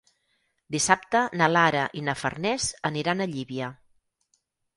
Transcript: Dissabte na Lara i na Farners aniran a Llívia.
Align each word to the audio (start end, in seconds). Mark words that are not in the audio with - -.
Dissabte 0.75 1.21
na 1.41 1.49
Lara 1.51 1.83
i 1.99 2.03
na 2.07 2.15
Farners 2.23 2.67
aniran 2.93 3.23
a 3.23 3.29
Llívia. 3.37 3.71